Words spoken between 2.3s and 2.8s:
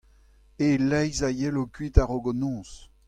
an noz.